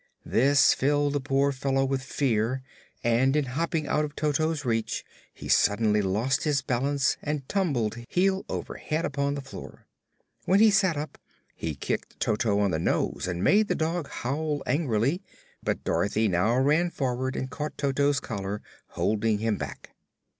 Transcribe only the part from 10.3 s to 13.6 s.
When he sat up he kicked Toto on the nose and